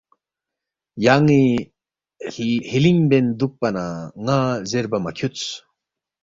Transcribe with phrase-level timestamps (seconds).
[1.05, 1.43] یان٘ی
[2.69, 3.85] ہِلِنگ بین دُوکپا نہ
[4.23, 4.37] ن٘ا
[4.69, 5.43] زیربا مہ کھیُودس